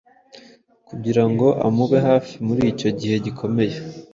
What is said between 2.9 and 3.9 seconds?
gihe gikomeye.